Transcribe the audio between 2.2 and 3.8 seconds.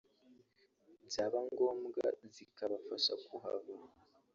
zikabafasha kuhava